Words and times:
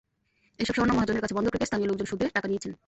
এসব 0.59 0.73
স্বর্ণ 0.73 0.91
মহাজনের 0.93 1.21
কাছে 1.21 1.35
বন্ধক 1.35 1.53
রেখে 1.53 1.67
স্থানীয় 1.67 1.89
লোকজন 1.89 2.07
সুদে 2.09 2.25
টাকা 2.35 2.47
নিয়েছেন। 2.47 2.71